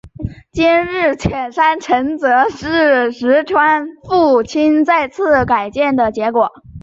[0.51, 6.51] 今日的犬山城则是石川贞清再次改建的结果。